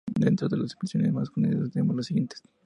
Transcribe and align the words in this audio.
Dentro 0.19 0.49
de 0.49 0.57
las 0.57 0.75
versiones 0.81 1.13
más 1.13 1.29
conocidas 1.29 1.69
tenemos 1.69 1.95
las 1.95 2.07
siguientes. 2.07 2.41